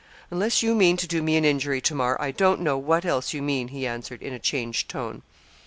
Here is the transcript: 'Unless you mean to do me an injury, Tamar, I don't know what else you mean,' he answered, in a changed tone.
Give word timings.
'Unless 0.31 0.63
you 0.63 0.73
mean 0.73 0.97
to 0.97 1.05
do 1.05 1.21
me 1.21 1.35
an 1.37 1.45
injury, 1.45 1.79
Tamar, 1.79 2.17
I 2.19 2.31
don't 2.31 2.59
know 2.61 2.75
what 2.75 3.05
else 3.05 3.33
you 3.35 3.41
mean,' 3.43 3.67
he 3.67 3.85
answered, 3.85 4.23
in 4.23 4.33
a 4.33 4.39
changed 4.39 4.89
tone. 4.89 5.21